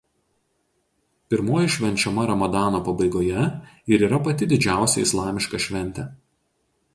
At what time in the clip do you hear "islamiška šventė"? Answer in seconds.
5.09-6.09